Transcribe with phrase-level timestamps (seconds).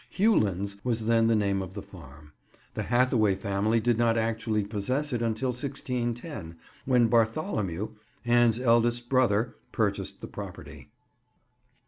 [0.09, 2.33] "Hewlands" was then the name of the farm.
[2.73, 7.89] The Hathaway family did not actually possess it until 1610, when Bartholomew,
[8.25, 10.89] Anne's eldest brother, purchased the property.